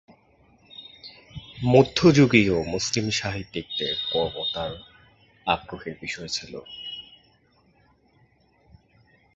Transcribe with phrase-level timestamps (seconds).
[1.65, 4.71] মধ্যযুগীয় মুসলিম সাহিত্যিকদের কর্ম তাঁর
[5.47, 6.53] আগ্রহের বিষয় ছিল।